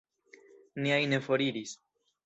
Niaj 0.81 1.05
ne 1.13 1.23
foriris. 1.29 1.79